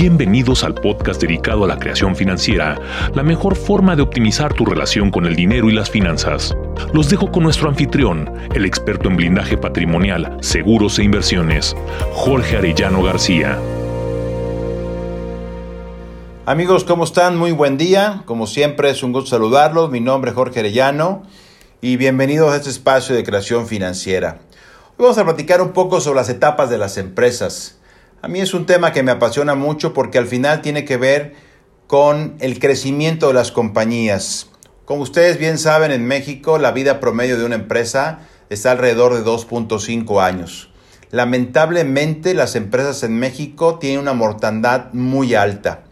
Bienvenidos 0.00 0.62
al 0.62 0.74
podcast 0.74 1.20
dedicado 1.20 1.64
a 1.64 1.66
la 1.66 1.76
creación 1.76 2.14
financiera, 2.14 2.78
la 3.16 3.24
mejor 3.24 3.56
forma 3.56 3.96
de 3.96 4.02
optimizar 4.02 4.54
tu 4.54 4.64
relación 4.64 5.10
con 5.10 5.26
el 5.26 5.34
dinero 5.34 5.68
y 5.68 5.72
las 5.72 5.90
finanzas. 5.90 6.56
Los 6.92 7.10
dejo 7.10 7.32
con 7.32 7.42
nuestro 7.42 7.68
anfitrión, 7.68 8.32
el 8.54 8.64
experto 8.64 9.08
en 9.08 9.16
blindaje 9.16 9.58
patrimonial, 9.58 10.38
seguros 10.40 11.00
e 11.00 11.02
inversiones, 11.02 11.74
Jorge 12.12 12.58
Arellano 12.58 13.02
García. 13.02 13.58
Amigos, 16.46 16.84
¿cómo 16.84 17.02
están? 17.02 17.36
Muy 17.36 17.50
buen 17.50 17.76
día. 17.76 18.22
Como 18.24 18.46
siempre 18.46 18.90
es 18.90 19.02
un 19.02 19.12
gusto 19.12 19.30
saludarlos. 19.30 19.90
Mi 19.90 19.98
nombre 19.98 20.30
es 20.30 20.36
Jorge 20.36 20.60
Arellano 20.60 21.24
y 21.80 21.96
bienvenidos 21.96 22.52
a 22.52 22.56
este 22.56 22.70
espacio 22.70 23.16
de 23.16 23.24
creación 23.24 23.66
financiera. 23.66 24.38
Hoy 24.96 25.02
vamos 25.06 25.18
a 25.18 25.24
platicar 25.24 25.60
un 25.60 25.72
poco 25.72 26.00
sobre 26.00 26.20
las 26.20 26.28
etapas 26.28 26.70
de 26.70 26.78
las 26.78 26.98
empresas. 26.98 27.77
A 28.20 28.26
mí 28.26 28.40
es 28.40 28.52
un 28.52 28.66
tema 28.66 28.92
que 28.92 29.04
me 29.04 29.12
apasiona 29.12 29.54
mucho 29.54 29.94
porque 29.94 30.18
al 30.18 30.26
final 30.26 30.60
tiene 30.60 30.84
que 30.84 30.96
ver 30.96 31.34
con 31.86 32.34
el 32.40 32.58
crecimiento 32.58 33.28
de 33.28 33.34
las 33.34 33.52
compañías. 33.52 34.48
Como 34.84 35.02
ustedes 35.02 35.38
bien 35.38 35.56
saben, 35.56 35.92
en 35.92 36.04
México 36.04 36.58
la 36.58 36.72
vida 36.72 36.98
promedio 36.98 37.38
de 37.38 37.44
una 37.44 37.54
empresa 37.54 38.26
está 38.50 38.72
alrededor 38.72 39.14
de 39.14 39.24
2.5 39.24 40.20
años. 40.20 40.72
Lamentablemente 41.12 42.34
las 42.34 42.56
empresas 42.56 43.04
en 43.04 43.16
México 43.20 43.78
tienen 43.78 44.00
una 44.00 44.14
mortandad 44.14 44.92
muy 44.92 45.36
alta. 45.36 45.84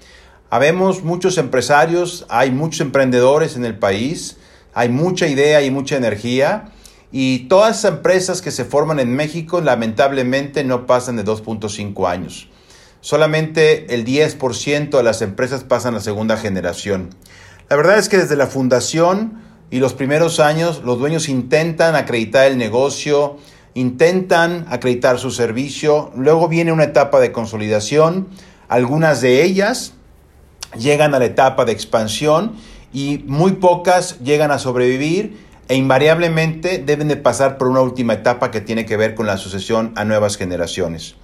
Habemos 0.50 1.04
muchos 1.04 1.38
empresarios, 1.38 2.26
hay 2.28 2.50
muchos 2.50 2.80
emprendedores 2.80 3.54
en 3.54 3.64
el 3.64 3.78
país, 3.78 4.36
hay 4.74 4.88
mucha 4.88 5.28
idea 5.28 5.62
y 5.62 5.70
mucha 5.70 5.96
energía, 5.96 6.72
y 7.18 7.48
todas 7.48 7.78
esas 7.78 7.92
empresas 7.94 8.42
que 8.42 8.50
se 8.50 8.66
forman 8.66 9.00
en 9.00 9.16
México 9.16 9.62
lamentablemente 9.62 10.64
no 10.64 10.84
pasan 10.84 11.16
de 11.16 11.24
2.5 11.24 12.06
años. 12.06 12.50
Solamente 13.00 13.94
el 13.94 14.04
10% 14.04 14.90
de 14.90 15.02
las 15.02 15.22
empresas 15.22 15.64
pasan 15.64 15.94
a 15.94 16.00
segunda 16.00 16.36
generación. 16.36 17.08
La 17.70 17.76
verdad 17.76 17.96
es 17.96 18.10
que 18.10 18.18
desde 18.18 18.36
la 18.36 18.48
fundación 18.48 19.40
y 19.70 19.78
los 19.78 19.94
primeros 19.94 20.40
años 20.40 20.82
los 20.84 20.98
dueños 20.98 21.30
intentan 21.30 21.94
acreditar 21.94 22.48
el 22.48 22.58
negocio, 22.58 23.38
intentan 23.72 24.66
acreditar 24.68 25.18
su 25.18 25.30
servicio, 25.30 26.12
luego 26.16 26.48
viene 26.48 26.70
una 26.70 26.84
etapa 26.84 27.18
de 27.18 27.32
consolidación, 27.32 28.28
algunas 28.68 29.22
de 29.22 29.42
ellas 29.42 29.94
llegan 30.78 31.14
a 31.14 31.18
la 31.18 31.24
etapa 31.24 31.64
de 31.64 31.72
expansión 31.72 32.56
y 32.92 33.24
muy 33.26 33.52
pocas 33.52 34.18
llegan 34.18 34.50
a 34.50 34.58
sobrevivir 34.58 35.45
e 35.68 35.74
invariablemente 35.74 36.78
deben 36.78 37.08
de 37.08 37.16
pasar 37.16 37.58
por 37.58 37.68
una 37.68 37.80
última 37.80 38.14
etapa 38.14 38.50
que 38.50 38.60
tiene 38.60 38.86
que 38.86 38.96
ver 38.96 39.14
con 39.14 39.26
la 39.26 39.36
sucesión 39.36 39.92
a 39.96 40.04
nuevas 40.04 40.36
generaciones. 40.36 41.16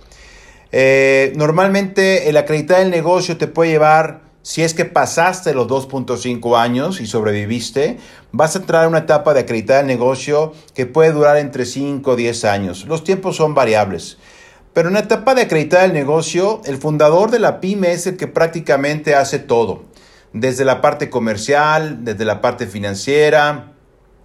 Eh, 0.72 1.32
normalmente 1.36 2.28
el 2.28 2.36
acreditar 2.36 2.80
el 2.80 2.90
negocio 2.90 3.36
te 3.36 3.46
puede 3.46 3.70
llevar, 3.70 4.22
si 4.42 4.62
es 4.62 4.74
que 4.74 4.84
pasaste 4.84 5.54
los 5.54 5.68
2.5 5.68 6.58
años 6.58 7.00
y 7.00 7.06
sobreviviste, 7.06 7.98
vas 8.32 8.56
a 8.56 8.60
entrar 8.60 8.84
a 8.84 8.88
una 8.88 8.98
etapa 8.98 9.34
de 9.34 9.40
acreditar 9.40 9.80
el 9.80 9.86
negocio 9.86 10.52
que 10.74 10.86
puede 10.86 11.12
durar 11.12 11.36
entre 11.36 11.66
5 11.66 12.10
o 12.10 12.16
10 12.16 12.44
años. 12.46 12.84
Los 12.86 13.04
tiempos 13.04 13.36
son 13.36 13.54
variables. 13.54 14.18
Pero 14.72 14.88
en 14.88 14.94
la 14.94 15.00
etapa 15.00 15.34
de 15.34 15.42
acreditar 15.42 15.84
el 15.84 15.92
negocio, 15.92 16.62
el 16.64 16.78
fundador 16.78 17.30
de 17.30 17.38
la 17.38 17.60
pyme 17.60 17.92
es 17.92 18.06
el 18.06 18.16
que 18.16 18.26
prácticamente 18.26 19.14
hace 19.14 19.38
todo. 19.38 19.84
Desde 20.32 20.64
la 20.64 20.80
parte 20.80 21.10
comercial, 21.10 22.04
desde 22.04 22.24
la 22.24 22.40
parte 22.40 22.66
financiera, 22.66 23.72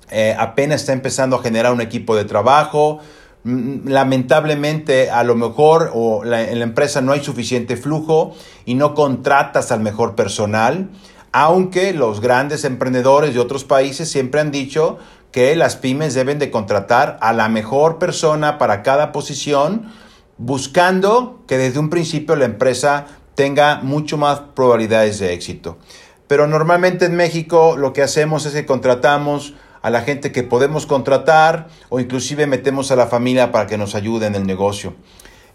eh, 0.10 0.36
apenas 0.38 0.82
está 0.82 0.94
empezando 0.94 1.36
a 1.36 1.42
generar 1.42 1.74
un 1.74 1.82
equipo 1.82 2.16
de 2.16 2.26
trabajo. 2.26 3.00
Mm, 3.44 3.88
lamentablemente, 3.88 5.10
a 5.10 5.24
lo 5.24 5.36
mejor 5.36 5.92
o 5.94 6.24
en 6.24 6.60
la 6.60 6.64
empresa 6.64 7.02
no 7.02 7.12
hay 7.12 7.24
suficiente 7.24 7.78
flujo 7.78 8.36
y 8.66 8.76
no 8.76 8.94
contratas 8.94 9.72
al 9.72 9.80
mejor 9.80 10.16
personal, 10.16 10.90
aunque 11.32 11.94
los 11.94 12.22
grandes 12.22 12.64
emprendedores 12.64 13.34
de 13.34 13.40
otros 13.40 13.64
países 13.64 14.10
siempre 14.10 14.42
han 14.42 14.52
dicho 14.52 14.98
que 15.32 15.56
las 15.56 15.76
pymes 15.76 16.14
deben 16.14 16.40
de 16.40 16.50
contratar 16.52 17.18
a 17.22 17.34
la 17.34 17.50
mejor 17.50 18.00
persona 18.00 18.58
para 18.58 18.82
cada 18.82 19.12
posición, 19.12 19.92
buscando 20.38 21.44
que 21.48 21.58
desde 21.58 21.80
un 21.80 21.90
principio 21.90 22.36
la 22.36 22.46
empresa 22.46 23.06
tenga 23.36 23.82
mucho 23.82 24.18
más 24.18 24.40
probabilidades 24.56 25.20
de 25.20 25.34
éxito. 25.34 25.78
Pero 26.28 26.48
normalmente 26.48 27.06
en 27.06 27.16
México 27.16 27.76
lo 27.78 27.94
que 27.94 28.02
hacemos 28.02 28.46
es 28.46 28.54
que 28.54 28.66
contratamos 28.66 29.54
a 29.82 29.90
la 29.90 30.02
gente 30.02 30.32
que 30.32 30.44
podemos 30.44 30.86
contratar 30.86 31.68
o 31.90 32.00
inclusive 32.00 32.48
metemos 32.48 32.92
a 32.92 32.96
la 32.96 33.08
familia 33.08 33.52
para 33.52 33.68
que 33.68 33.78
nos 33.78 33.96
ayude 33.96 34.28
en 34.28 34.36
el 34.36 34.46
negocio. 34.46 34.96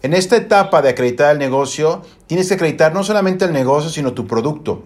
En 0.01 0.13
esta 0.13 0.35
etapa 0.35 0.81
de 0.81 0.89
acreditar 0.89 1.31
el 1.31 1.39
negocio, 1.39 2.01
tienes 2.27 2.49
que 2.49 2.55
acreditar 2.55 2.93
no 2.93 3.03
solamente 3.03 3.45
el 3.45 3.53
negocio, 3.53 3.89
sino 3.89 4.13
tu 4.13 4.27
producto. 4.27 4.83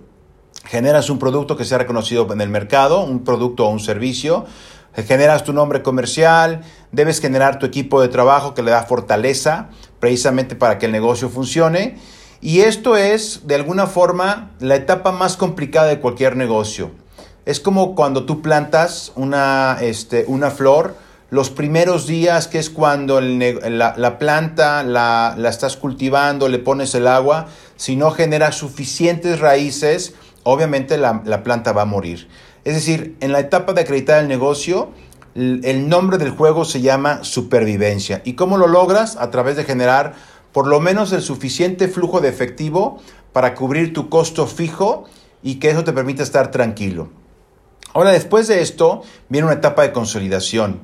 Generas 0.66 1.10
un 1.10 1.18
producto 1.18 1.58
que 1.58 1.66
sea 1.66 1.80
reconocido 1.80 2.32
en 2.32 2.42
el 2.42 2.50
mercado, 2.50 3.04
un 3.04 3.24
producto 3.24 3.66
o 3.66 3.70
un 3.70 3.80
servicio, 3.80 4.46
generas 4.94 5.44
tu 5.44 5.54
nombre 5.54 5.82
comercial, 5.82 6.62
debes 6.92 7.20
generar 7.20 7.60
tu 7.60 7.66
equipo 7.66 8.02
de 8.02 8.10
trabajo 8.10 8.54
que 8.54 8.64
le 8.64 8.72
da 8.72 8.84
fortaleza 8.84 9.70
precisamente 10.00 10.56
para 10.56 10.78
que 10.78 10.86
el 10.88 10.92
negocio 10.92 11.30
funcione. 11.30 11.98
Y 12.42 12.60
esto 12.60 12.96
es, 12.96 13.48
de 13.48 13.56
alguna 13.56 13.88
forma, 13.88 14.52
la 14.60 14.76
etapa 14.76 15.12
más 15.12 15.38
complicada 15.38 15.88
de 15.88 16.00
cualquier 16.00 16.36
negocio. 16.36 16.92
Es 17.48 17.62
como 17.62 17.96
cuando 17.96 18.26
tú 18.26 18.42
plantas 18.42 19.14
una, 19.16 19.78
este, 19.80 20.26
una 20.28 20.52
flor, 20.52 20.98
los 21.30 21.50
primeros 21.50 22.06
días, 22.06 22.50
que 22.50 22.60
es 22.60 22.70
cuando 22.70 23.22
la, 23.22 24.20
planta 24.20 24.84
la, 24.84 25.34
estás 25.48 25.78
cultivando, 25.78 26.50
le 26.50 26.60
pones 26.60 26.94
el 26.94 27.08
agua, 27.08 27.48
si 27.78 27.96
no 27.96 28.12
genera 28.12 28.52
suficientes 28.52 29.40
raíces, 29.40 30.14
obviamente 30.44 30.98
la, 30.98 31.22
la 31.24 31.42
planta 31.44 31.72
va 31.72 31.84
a 31.84 31.86
morir. 31.86 32.28
Es 32.66 32.76
decir, 32.76 33.16
en 33.22 33.32
la 33.32 33.40
etapa 33.40 33.72
de 33.72 33.80
acreditar 33.80 34.22
el 34.22 34.28
negocio, 34.28 34.92
el 35.34 35.88
nombre 35.88 36.18
del 36.18 36.32
juego 36.32 36.66
se 36.66 36.82
llama 36.82 37.24
supervivencia. 37.24 38.22
¿Y 38.26 38.34
cómo 38.34 38.58
lo 38.58 38.68
logras? 38.68 39.16
A 39.16 39.32
través 39.32 39.56
de 39.56 39.64
generar 39.64 40.16
por 40.52 40.68
lo 40.68 40.82
menos 40.82 41.14
el 41.14 41.22
suficiente 41.22 41.88
flujo 41.88 42.20
de 42.20 42.28
efectivo 42.28 43.00
para 43.32 43.56
cubrir 43.56 43.94
tu 43.94 44.10
costo 44.10 44.48
fijo 44.48 45.06
y 45.42 45.60
que 45.60 45.70
eso 45.70 45.86
te 45.86 45.94
permita 45.94 46.24
estar 46.24 46.52
tranquilo. 46.52 47.08
Ahora, 47.94 48.12
después 48.12 48.48
de 48.48 48.62
esto, 48.62 49.04
viene 49.30 49.48
una 49.48 49.56
etapa 49.56 49.82
de 49.82 49.92
consolidación. 49.92 50.82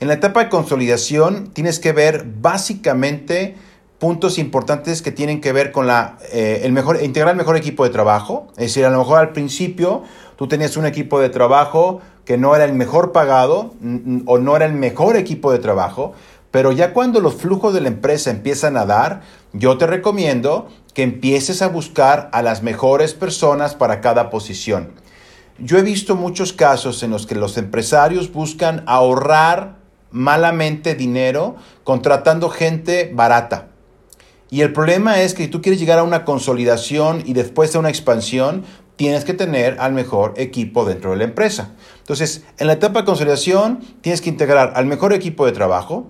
En 0.00 0.08
la 0.08 0.14
etapa 0.14 0.44
de 0.44 0.48
consolidación 0.50 1.50
tienes 1.52 1.78
que 1.78 1.92
ver 1.92 2.24
básicamente 2.40 3.54
puntos 3.98 4.38
importantes 4.38 5.00
que 5.00 5.10
tienen 5.10 5.40
que 5.40 5.52
ver 5.52 5.72
con 5.72 5.86
la, 5.86 6.18
eh, 6.32 6.60
el 6.64 6.72
mejor, 6.72 7.02
integrar 7.02 7.32
el 7.32 7.38
mejor 7.38 7.56
equipo 7.56 7.84
de 7.84 7.90
trabajo. 7.90 8.48
Es 8.56 8.64
decir, 8.64 8.84
a 8.84 8.90
lo 8.90 8.98
mejor 8.98 9.18
al 9.18 9.32
principio 9.32 10.02
tú 10.36 10.48
tenías 10.48 10.76
un 10.76 10.86
equipo 10.86 11.18
de 11.18 11.30
trabajo 11.30 12.00
que 12.24 12.36
no 12.36 12.54
era 12.54 12.64
el 12.64 12.74
mejor 12.74 13.12
pagado 13.12 13.74
o 14.26 14.38
no 14.38 14.56
era 14.56 14.66
el 14.66 14.74
mejor 14.74 15.16
equipo 15.16 15.52
de 15.52 15.60
trabajo, 15.60 16.12
pero 16.50 16.72
ya 16.72 16.92
cuando 16.92 17.20
los 17.20 17.36
flujos 17.36 17.72
de 17.72 17.80
la 17.80 17.88
empresa 17.88 18.30
empiezan 18.30 18.76
a 18.76 18.84
dar, 18.84 19.22
yo 19.52 19.78
te 19.78 19.86
recomiendo 19.86 20.68
que 20.92 21.02
empieces 21.02 21.62
a 21.62 21.68
buscar 21.68 22.28
a 22.32 22.42
las 22.42 22.62
mejores 22.62 23.14
personas 23.14 23.74
para 23.74 24.00
cada 24.00 24.28
posición. 24.28 24.92
Yo 25.58 25.78
he 25.78 25.82
visto 25.82 26.16
muchos 26.16 26.52
casos 26.52 27.02
en 27.02 27.10
los 27.10 27.26
que 27.26 27.34
los 27.34 27.56
empresarios 27.56 28.30
buscan 28.30 28.84
ahorrar 28.86 29.76
malamente 30.10 30.94
dinero 30.94 31.56
contratando 31.82 32.50
gente 32.50 33.10
barata. 33.14 33.68
Y 34.50 34.60
el 34.60 34.72
problema 34.74 35.22
es 35.22 35.32
que 35.32 35.44
si 35.44 35.48
tú 35.48 35.62
quieres 35.62 35.80
llegar 35.80 35.98
a 35.98 36.04
una 36.04 36.24
consolidación 36.26 37.22
y 37.24 37.32
después 37.32 37.74
a 37.74 37.78
una 37.78 37.88
expansión, 37.88 38.64
tienes 38.96 39.24
que 39.24 39.32
tener 39.32 39.78
al 39.80 39.92
mejor 39.92 40.34
equipo 40.36 40.84
dentro 40.84 41.12
de 41.12 41.16
la 41.16 41.24
empresa. 41.24 41.72
Entonces, 41.98 42.44
en 42.58 42.66
la 42.66 42.74
etapa 42.74 43.00
de 43.00 43.06
consolidación, 43.06 43.80
tienes 44.02 44.20
que 44.20 44.28
integrar 44.28 44.74
al 44.76 44.84
mejor 44.84 45.14
equipo 45.14 45.46
de 45.46 45.52
trabajo, 45.52 46.06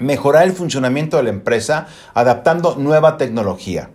mejorar 0.00 0.42
el 0.42 0.52
funcionamiento 0.52 1.16
de 1.16 1.22
la 1.22 1.30
empresa, 1.30 1.86
adaptando 2.14 2.74
nueva 2.76 3.16
tecnología. 3.16 3.90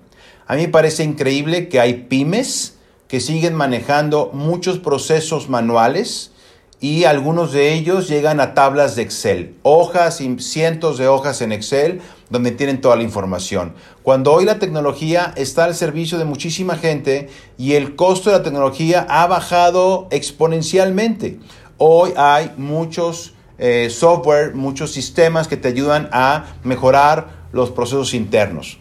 A 0.47 0.55
mí 0.55 0.63
me 0.63 0.69
parece 0.69 1.03
increíble 1.03 1.67
que 1.67 1.79
hay 1.79 2.05
pymes 2.05 2.77
que 3.11 3.19
siguen 3.19 3.55
manejando 3.55 4.29
muchos 4.31 4.79
procesos 4.79 5.49
manuales 5.49 6.31
y 6.79 7.03
algunos 7.03 7.51
de 7.51 7.73
ellos 7.73 8.07
llegan 8.07 8.39
a 8.39 8.53
tablas 8.53 8.95
de 8.95 9.01
Excel, 9.01 9.57
hojas 9.63 10.21
y 10.21 10.39
cientos 10.39 10.97
de 10.97 11.09
hojas 11.09 11.41
en 11.41 11.51
Excel 11.51 11.99
donde 12.29 12.51
tienen 12.51 12.79
toda 12.79 12.95
la 12.95 13.03
información. 13.03 13.73
Cuando 14.01 14.31
hoy 14.31 14.45
la 14.45 14.59
tecnología 14.59 15.33
está 15.35 15.65
al 15.65 15.75
servicio 15.75 16.19
de 16.19 16.23
muchísima 16.23 16.77
gente 16.77 17.27
y 17.57 17.73
el 17.73 17.97
costo 17.97 18.29
de 18.29 18.37
la 18.37 18.43
tecnología 18.43 19.05
ha 19.09 19.27
bajado 19.27 20.07
exponencialmente. 20.09 21.37
Hoy 21.79 22.13
hay 22.15 22.53
muchos 22.55 23.33
eh, 23.57 23.89
software, 23.89 24.55
muchos 24.55 24.93
sistemas 24.93 25.49
que 25.49 25.57
te 25.57 25.67
ayudan 25.67 26.07
a 26.13 26.45
mejorar 26.63 27.27
los 27.51 27.71
procesos 27.71 28.13
internos. 28.13 28.77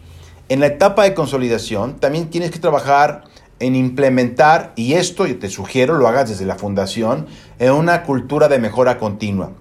En 0.47 0.61
la 0.61 0.67
etapa 0.67 1.03
de 1.03 1.13
consolidación 1.13 1.99
también 1.99 2.29
tienes 2.29 2.51
que 2.51 2.59
trabajar 2.59 3.25
en 3.61 3.75
implementar, 3.75 4.73
y 4.75 4.93
esto 4.93 5.25
te 5.35 5.49
sugiero 5.49 5.97
lo 5.97 6.07
hagas 6.07 6.29
desde 6.29 6.45
la 6.45 6.55
fundación, 6.55 7.27
en 7.59 7.71
una 7.71 8.03
cultura 8.03 8.49
de 8.49 8.59
mejora 8.59 8.97
continua. 8.97 9.51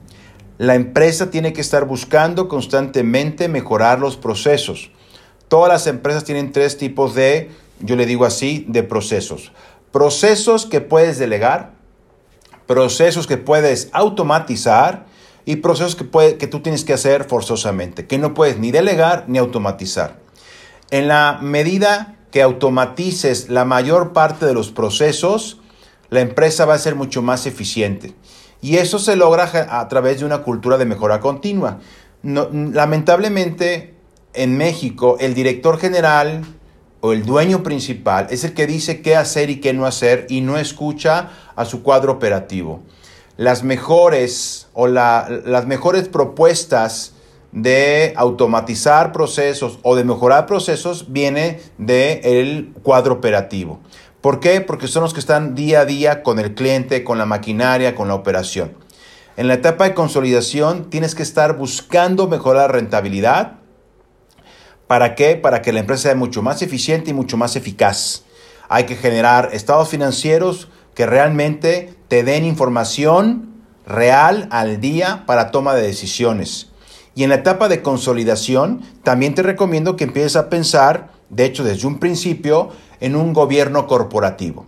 La 0.58 0.74
empresa 0.74 1.30
tiene 1.30 1.52
que 1.52 1.60
estar 1.60 1.84
buscando 1.84 2.48
constantemente 2.48 3.48
mejorar 3.48 4.00
los 4.00 4.16
procesos. 4.16 4.90
Todas 5.48 5.70
las 5.70 5.86
empresas 5.86 6.24
tienen 6.24 6.52
tres 6.52 6.76
tipos 6.76 7.14
de, 7.14 7.50
yo 7.80 7.96
le 7.96 8.06
digo 8.06 8.24
así, 8.24 8.64
de 8.68 8.82
procesos. 8.82 9.52
Procesos 9.92 10.66
que 10.66 10.80
puedes 10.80 11.18
delegar, 11.18 11.72
procesos 12.66 13.26
que 13.26 13.36
puedes 13.36 13.90
automatizar 13.92 15.06
y 15.44 15.56
procesos 15.56 15.96
que, 15.96 16.04
puede, 16.04 16.36
que 16.36 16.46
tú 16.46 16.60
tienes 16.60 16.84
que 16.84 16.92
hacer 16.92 17.24
forzosamente, 17.24 18.06
que 18.06 18.18
no 18.18 18.32
puedes 18.34 18.58
ni 18.58 18.70
delegar 18.70 19.24
ni 19.28 19.38
automatizar. 19.38 20.18
En 20.90 21.08
la 21.08 21.38
medida 21.42 22.16
que 22.30 22.42
automatices 22.42 23.48
la 23.48 23.64
mayor 23.64 24.12
parte 24.12 24.46
de 24.46 24.54
los 24.54 24.70
procesos, 24.70 25.58
la 26.10 26.20
empresa 26.20 26.64
va 26.64 26.74
a 26.74 26.78
ser 26.78 26.94
mucho 26.94 27.22
más 27.22 27.46
eficiente. 27.46 28.14
Y 28.62 28.76
eso 28.76 28.98
se 28.98 29.16
logra 29.16 29.50
a 29.70 29.88
través 29.88 30.20
de 30.20 30.26
una 30.26 30.42
cultura 30.42 30.76
de 30.78 30.84
mejora 30.84 31.20
continua. 31.20 31.78
lamentablemente, 32.22 33.94
en 34.34 34.56
México, 34.56 35.16
el 35.18 35.34
director 35.34 35.78
general 35.78 36.42
o 37.00 37.12
el 37.12 37.24
dueño 37.24 37.62
principal 37.62 38.26
es 38.30 38.44
el 38.44 38.52
que 38.52 38.66
dice 38.66 39.00
qué 39.00 39.16
hacer 39.16 39.50
y 39.50 39.60
qué 39.60 39.72
no 39.72 39.86
hacer 39.86 40.26
y 40.28 40.42
no 40.42 40.58
escucha 40.58 41.30
a 41.56 41.64
su 41.64 41.82
cuadro 41.82 42.12
operativo. 42.12 42.82
Las 43.36 43.62
mejores 43.62 44.68
o 44.74 44.86
las 44.86 45.66
mejores 45.66 46.08
propuestas 46.08 47.14
de 47.52 48.12
automatizar 48.16 49.12
procesos 49.12 49.78
o 49.82 49.96
de 49.96 50.04
mejorar 50.04 50.46
procesos 50.46 51.12
viene 51.12 51.60
del 51.78 52.72
cuadro 52.82 53.14
operativo. 53.14 53.80
¿Por 54.20 54.38
qué? 54.40 54.60
Porque 54.60 54.86
son 54.86 55.02
los 55.02 55.14
que 55.14 55.20
están 55.20 55.54
día 55.54 55.80
a 55.80 55.84
día 55.86 56.22
con 56.22 56.38
el 56.38 56.54
cliente, 56.54 57.04
con 57.04 57.18
la 57.18 57.26
maquinaria, 57.26 57.94
con 57.94 58.08
la 58.08 58.14
operación. 58.14 58.74
En 59.36 59.48
la 59.48 59.54
etapa 59.54 59.84
de 59.84 59.94
consolidación 59.94 60.90
tienes 60.90 61.14
que 61.14 61.22
estar 61.22 61.56
buscando 61.56 62.28
mejorar 62.28 62.72
rentabilidad. 62.72 63.58
¿Para 64.86 65.14
qué? 65.14 65.36
Para 65.36 65.62
que 65.62 65.72
la 65.72 65.80
empresa 65.80 66.02
sea 66.02 66.14
mucho 66.14 66.42
más 66.42 66.62
eficiente 66.62 67.10
y 67.10 67.14
mucho 67.14 67.36
más 67.36 67.56
eficaz. 67.56 68.24
Hay 68.68 68.84
que 68.84 68.96
generar 68.96 69.50
estados 69.52 69.88
financieros 69.88 70.68
que 70.94 71.06
realmente 71.06 71.94
te 72.08 72.22
den 72.22 72.44
información 72.44 73.62
real 73.86 74.48
al 74.50 74.80
día 74.80 75.24
para 75.26 75.50
toma 75.50 75.74
de 75.74 75.82
decisiones. 75.82 76.69
Y 77.14 77.24
en 77.24 77.30
la 77.30 77.36
etapa 77.36 77.68
de 77.68 77.82
consolidación 77.82 78.82
también 79.02 79.34
te 79.34 79.42
recomiendo 79.42 79.96
que 79.96 80.04
empieces 80.04 80.36
a 80.36 80.48
pensar, 80.48 81.12
de 81.28 81.44
hecho 81.44 81.64
desde 81.64 81.86
un 81.86 81.98
principio, 81.98 82.70
en 83.00 83.16
un 83.16 83.32
gobierno 83.32 83.86
corporativo. 83.86 84.66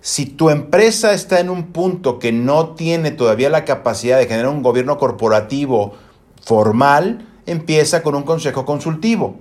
Si 0.00 0.26
tu 0.26 0.50
empresa 0.50 1.12
está 1.12 1.40
en 1.40 1.50
un 1.50 1.72
punto 1.72 2.18
que 2.18 2.30
no 2.30 2.70
tiene 2.70 3.10
todavía 3.10 3.50
la 3.50 3.64
capacidad 3.64 4.18
de 4.18 4.26
generar 4.26 4.48
un 4.48 4.62
gobierno 4.62 4.96
corporativo 4.96 5.94
formal, 6.44 7.26
empieza 7.46 8.02
con 8.02 8.14
un 8.14 8.22
consejo 8.22 8.64
consultivo. 8.64 9.36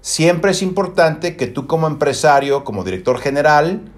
Siempre 0.00 0.50
es 0.50 0.62
importante 0.62 1.36
que 1.36 1.46
tú 1.46 1.68
como 1.68 1.86
empresario, 1.86 2.64
como 2.64 2.82
director 2.82 3.18
general, 3.20 3.92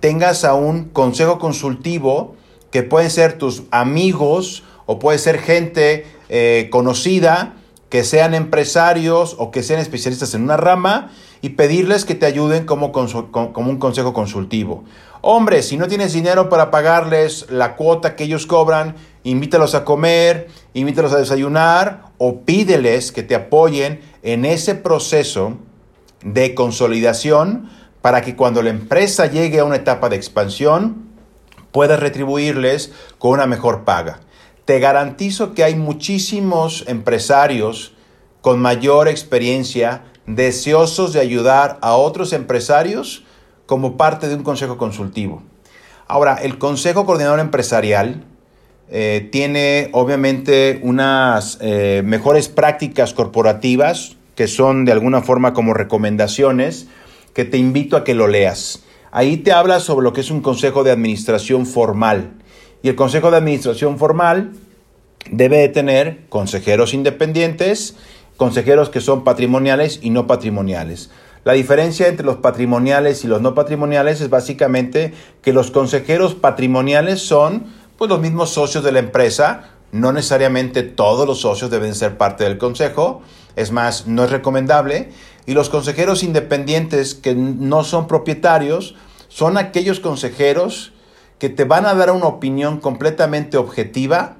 tengas 0.00 0.44
a 0.44 0.54
un 0.54 0.86
consejo 0.86 1.38
consultivo 1.38 2.34
que 2.70 2.82
pueden 2.82 3.10
ser 3.10 3.38
tus 3.38 3.62
amigos 3.70 4.64
o 4.90 4.98
puede 4.98 5.18
ser 5.18 5.38
gente 5.38 6.06
eh, 6.30 6.68
conocida, 6.72 7.56
que 7.90 8.04
sean 8.04 8.32
empresarios 8.32 9.36
o 9.38 9.50
que 9.50 9.62
sean 9.62 9.80
especialistas 9.80 10.32
en 10.32 10.42
una 10.42 10.56
rama 10.56 11.10
y 11.42 11.50
pedirles 11.50 12.06
que 12.06 12.14
te 12.14 12.24
ayuden 12.24 12.64
como, 12.64 12.90
como 12.90 13.70
un 13.70 13.78
consejo 13.78 14.14
consultivo. 14.14 14.84
Hombre, 15.20 15.62
si 15.62 15.76
no 15.76 15.88
tienes 15.88 16.14
dinero 16.14 16.48
para 16.48 16.70
pagarles 16.70 17.50
la 17.50 17.76
cuota 17.76 18.16
que 18.16 18.24
ellos 18.24 18.46
cobran, 18.46 18.96
invítalos 19.24 19.74
a 19.74 19.84
comer, 19.84 20.48
invítalos 20.72 21.12
a 21.12 21.18
desayunar 21.18 22.04
o 22.16 22.40
pídeles 22.40 23.12
que 23.12 23.22
te 23.22 23.34
apoyen 23.34 24.00
en 24.22 24.46
ese 24.46 24.74
proceso 24.74 25.58
de 26.24 26.54
consolidación 26.54 27.68
para 28.00 28.22
que 28.22 28.36
cuando 28.36 28.62
la 28.62 28.70
empresa 28.70 29.26
llegue 29.26 29.60
a 29.60 29.66
una 29.66 29.76
etapa 29.76 30.08
de 30.08 30.16
expansión, 30.16 31.08
puedas 31.72 32.00
retribuirles 32.00 32.90
con 33.18 33.32
una 33.32 33.46
mejor 33.46 33.84
paga. 33.84 34.20
Te 34.68 34.80
garantizo 34.80 35.54
que 35.54 35.64
hay 35.64 35.76
muchísimos 35.76 36.84
empresarios 36.88 37.94
con 38.42 38.60
mayor 38.60 39.08
experiencia 39.08 40.02
deseosos 40.26 41.14
de 41.14 41.20
ayudar 41.20 41.78
a 41.80 41.96
otros 41.96 42.34
empresarios 42.34 43.24
como 43.64 43.96
parte 43.96 44.28
de 44.28 44.34
un 44.34 44.42
consejo 44.42 44.76
consultivo. 44.76 45.42
Ahora, 46.06 46.34
el 46.34 46.58
Consejo 46.58 47.06
Coordinador 47.06 47.40
Empresarial 47.40 48.26
eh, 48.90 49.26
tiene 49.32 49.88
obviamente 49.92 50.80
unas 50.82 51.56
eh, 51.62 52.02
mejores 52.04 52.50
prácticas 52.50 53.14
corporativas 53.14 54.18
que 54.34 54.48
son 54.48 54.84
de 54.84 54.92
alguna 54.92 55.22
forma 55.22 55.54
como 55.54 55.72
recomendaciones 55.72 56.88
que 57.32 57.46
te 57.46 57.56
invito 57.56 57.96
a 57.96 58.04
que 58.04 58.12
lo 58.12 58.28
leas. 58.28 58.84
Ahí 59.12 59.38
te 59.38 59.50
habla 59.50 59.80
sobre 59.80 60.04
lo 60.04 60.12
que 60.12 60.20
es 60.20 60.30
un 60.30 60.42
consejo 60.42 60.84
de 60.84 60.90
administración 60.90 61.64
formal. 61.64 62.32
Y 62.82 62.88
el 62.88 62.96
consejo 62.96 63.30
de 63.30 63.38
administración 63.38 63.98
formal 63.98 64.52
debe 65.30 65.58
de 65.58 65.68
tener 65.68 66.26
consejeros 66.28 66.94
independientes, 66.94 67.96
consejeros 68.36 68.88
que 68.88 69.00
son 69.00 69.24
patrimoniales 69.24 69.98
y 70.02 70.10
no 70.10 70.26
patrimoniales. 70.26 71.10
La 71.44 71.52
diferencia 71.54 72.08
entre 72.08 72.26
los 72.26 72.36
patrimoniales 72.36 73.24
y 73.24 73.28
los 73.28 73.40
no 73.40 73.54
patrimoniales 73.54 74.20
es 74.20 74.30
básicamente 74.30 75.14
que 75.42 75.52
los 75.52 75.70
consejeros 75.70 76.34
patrimoniales 76.34 77.20
son 77.22 77.66
pues 77.96 78.08
los 78.08 78.20
mismos 78.20 78.50
socios 78.50 78.84
de 78.84 78.92
la 78.92 78.98
empresa, 79.00 79.70
no 79.90 80.12
necesariamente 80.12 80.82
todos 80.82 81.26
los 81.26 81.40
socios 81.40 81.70
deben 81.70 81.94
ser 81.94 82.16
parte 82.16 82.44
del 82.44 82.58
consejo, 82.58 83.22
es 83.56 83.72
más, 83.72 84.06
no 84.06 84.24
es 84.24 84.30
recomendable, 84.30 85.10
y 85.46 85.54
los 85.54 85.68
consejeros 85.68 86.22
independientes 86.22 87.14
que 87.14 87.34
no 87.34 87.82
son 87.82 88.06
propietarios 88.06 88.94
son 89.28 89.56
aquellos 89.56 89.98
consejeros 90.00 90.92
que 91.38 91.48
te 91.48 91.64
van 91.64 91.86
a 91.86 91.94
dar 91.94 92.10
una 92.10 92.26
opinión 92.26 92.80
completamente 92.80 93.56
objetiva 93.56 94.36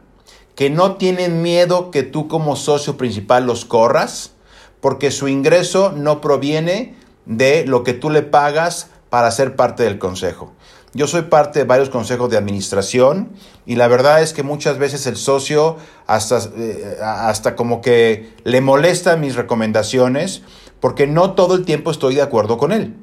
que 0.54 0.70
no 0.70 0.96
tienen 0.96 1.40
miedo 1.42 1.92
que 1.92 2.02
tú 2.02 2.26
como 2.26 2.56
socio 2.56 2.96
principal 2.96 3.46
los 3.46 3.64
corras, 3.64 4.32
porque 4.80 5.12
su 5.12 5.28
ingreso 5.28 5.92
no 5.92 6.20
proviene 6.20 6.96
de 7.26 7.64
lo 7.64 7.84
que 7.84 7.94
tú 7.94 8.10
le 8.10 8.22
pagas 8.22 8.90
para 9.08 9.30
ser 9.30 9.54
parte 9.54 9.84
del 9.84 9.98
consejo. 9.98 10.52
Yo 10.94 11.06
soy 11.06 11.22
parte 11.22 11.60
de 11.60 11.64
varios 11.64 11.90
consejos 11.90 12.30
de 12.30 12.38
administración 12.38 13.30
y 13.66 13.76
la 13.76 13.86
verdad 13.88 14.22
es 14.22 14.32
que 14.32 14.42
muchas 14.42 14.78
veces 14.78 15.06
el 15.06 15.16
socio 15.16 15.76
hasta, 16.06 16.40
eh, 16.56 16.96
hasta 17.02 17.54
como 17.54 17.80
que 17.80 18.34
le 18.42 18.60
molesta 18.60 19.16
mis 19.16 19.36
recomendaciones 19.36 20.42
porque 20.80 21.06
no 21.06 21.34
todo 21.34 21.54
el 21.54 21.64
tiempo 21.64 21.90
estoy 21.90 22.14
de 22.14 22.22
acuerdo 22.22 22.56
con 22.56 22.72
él. 22.72 22.96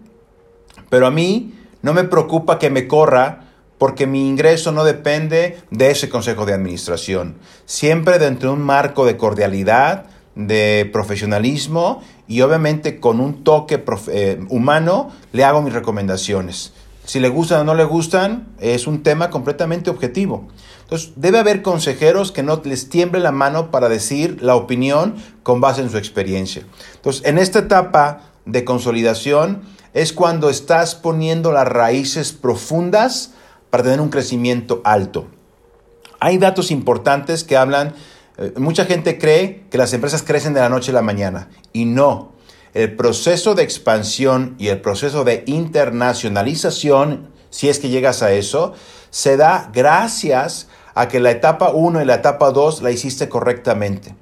Pero 0.90 1.08
a 1.08 1.12
mí 1.12 1.54
no 1.84 1.94
me 1.94 2.04
preocupa 2.04 2.58
que 2.58 2.70
me 2.70 2.88
corra 2.88 3.45
porque 3.78 4.08
mi 4.08 4.28
ingreso 4.28 4.72
no 4.72 4.84
depende 4.84 5.60
de 5.72 5.92
ese 5.92 6.10
consejo 6.10 6.46
de 6.46 6.54
administración. 6.54 7.36
Siempre 7.66 8.20
dentro 8.20 8.50
de 8.50 8.56
un 8.56 8.62
marco 8.62 9.06
de 9.06 9.18
cordialidad, 9.18 10.06
de 10.36 10.90
profesionalismo 10.92 12.02
y 12.28 12.42
obviamente 12.42 13.00
con 13.00 13.20
un 13.20 13.44
toque 13.44 13.84
eh, 14.08 14.40
humano 14.50 15.12
le 15.32 15.44
hago 15.44 15.62
mis 15.62 15.74
recomendaciones. 15.74 16.74
Si 17.06 17.20
le 17.20 17.30
gustan 17.30 17.62
o 17.62 17.64
no 17.64 17.76
le 17.76 17.84
gustan, 17.84 18.48
es 18.60 18.88
un 18.88 19.04
tema 19.04 19.30
completamente 19.30 19.92
objetivo. 19.92 20.48
Entonces, 20.82 21.14
debe 21.16 21.38
haber 21.38 21.62
consejeros 21.62 22.32
que 22.32 22.42
no 22.42 22.62
les 22.64 22.90
tiemble 22.90 23.20
la 23.20 23.32
mano 23.32 23.70
para 23.70 23.90
decir 23.90 24.42
la 24.42 24.56
opinión 24.56 25.16
con 25.44 25.62
base 25.62 25.82
en 25.82 25.90
su 25.90 25.98
experiencia. 25.98 26.64
Entonces, 26.96 27.24
en 27.26 27.38
esta 27.38 27.60
etapa 27.60 28.22
de 28.46 28.66
consolidación 28.66 29.62
es 29.94 30.14
cuando 30.14 30.50
estás 30.50 30.96
poniendo 30.96 31.52
las 31.52 31.68
raíces 31.68 32.34
profundas 32.34 33.34
para 33.76 33.84
tener 33.84 34.00
un 34.00 34.08
crecimiento 34.08 34.80
alto. 34.86 35.28
Hay 36.22 36.38
datos 36.38 36.72
importantes 36.72 37.44
que 37.44 37.58
hablan, 37.58 37.94
eh, 38.38 38.54
mucha 38.56 38.86
gente 38.86 39.18
cree 39.18 39.66
que 39.70 39.78
las 39.78 39.92
empresas 39.92 40.24
crecen 40.24 40.54
de 40.54 40.62
la 40.62 40.70
noche 40.70 40.92
a 40.92 40.94
la 40.94 41.02
mañana 41.02 41.50
y 41.74 41.84
no. 41.84 42.32
El 42.74 42.96
proceso 42.96 43.54
de 43.54 43.64
expansión 43.64 44.56
y 44.60 44.70
el 44.70 44.80
proceso 44.80 45.26
de 45.26 45.44
internacionalización, 45.46 47.32
si 47.50 47.68
es 47.68 47.80
que 47.80 47.90
llegas 47.90 48.24
a 48.24 48.32
eso, 48.32 48.72
se 49.10 49.36
da 49.36 49.70
gracias 49.74 50.70
a 50.94 51.10
que 51.10 51.20
la 51.20 51.32
etapa 51.32 51.72
1 51.72 52.02
y 52.02 52.06
la 52.06 52.16
etapa 52.16 52.52
2 52.52 52.82
la 52.82 52.92
hiciste 52.92 53.28
correctamente. 53.28 54.16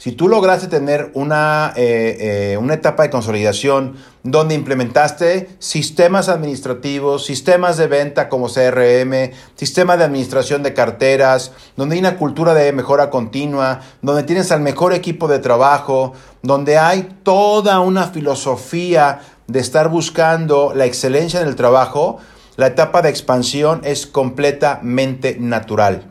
Si 0.00 0.12
tú 0.12 0.28
lograste 0.28 0.66
tener 0.66 1.10
una, 1.12 1.74
eh, 1.76 2.52
eh, 2.52 2.56
una 2.56 2.72
etapa 2.72 3.02
de 3.02 3.10
consolidación 3.10 3.96
donde 4.22 4.54
implementaste 4.54 5.50
sistemas 5.58 6.30
administrativos, 6.30 7.26
sistemas 7.26 7.76
de 7.76 7.86
venta 7.86 8.30
como 8.30 8.48
CRM, 8.48 9.32
sistema 9.56 9.98
de 9.98 10.04
administración 10.04 10.62
de 10.62 10.72
carteras, 10.72 11.52
donde 11.76 11.96
hay 11.96 12.00
una 12.00 12.16
cultura 12.16 12.54
de 12.54 12.72
mejora 12.72 13.10
continua, 13.10 13.80
donde 14.00 14.22
tienes 14.22 14.50
al 14.52 14.62
mejor 14.62 14.94
equipo 14.94 15.28
de 15.28 15.38
trabajo, 15.38 16.14
donde 16.40 16.78
hay 16.78 17.18
toda 17.22 17.80
una 17.80 18.06
filosofía 18.06 19.20
de 19.48 19.60
estar 19.60 19.90
buscando 19.90 20.72
la 20.74 20.86
excelencia 20.86 21.42
en 21.42 21.46
el 21.46 21.56
trabajo, 21.56 22.16
la 22.56 22.68
etapa 22.68 23.02
de 23.02 23.10
expansión 23.10 23.82
es 23.84 24.06
completamente 24.06 25.36
natural. 25.38 26.04